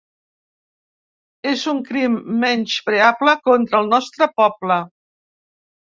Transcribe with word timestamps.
És 1.51 1.65
un 1.73 1.83
crim 1.91 2.17
menyspreable 2.47 3.39
contra 3.51 3.83
el 3.85 3.95
nostre 3.97 4.33
poble. 4.43 4.85